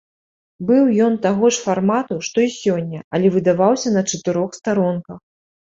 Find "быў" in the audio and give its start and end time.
0.69-0.83